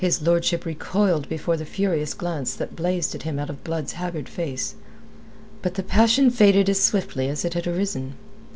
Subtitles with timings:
[0.03, 4.27] His lordship recoiled before the furious glance that blazed at him out of Blood's haggard
[4.27, 4.73] face.
[5.61, 8.15] But the passion faded as swiftly as it had arisen.